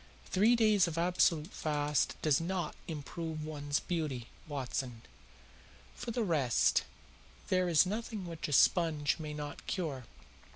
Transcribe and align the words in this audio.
"Three 0.25 0.55
days 0.55 0.87
of 0.87 0.97
absolute 0.97 1.53
fast 1.53 2.19
does 2.23 2.41
not 2.41 2.75
improve 2.87 3.45
one's 3.45 3.81
beauty, 3.81 4.29
Watson. 4.47 5.03
For 5.93 6.09
the 6.09 6.23
rest, 6.23 6.85
there 7.49 7.69
is 7.69 7.85
nothing 7.85 8.25
which 8.25 8.47
a 8.47 8.51
sponge 8.53 9.19
may 9.19 9.35
not 9.35 9.63
cure. 9.67 10.05